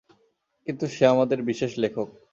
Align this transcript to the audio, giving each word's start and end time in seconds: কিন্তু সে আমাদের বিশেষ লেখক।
কিন্তু 0.67 0.85
সে 0.87 1.03
আমাদের 1.05 1.39
বিশেষ 1.41 1.71
লেখক। 1.77 2.07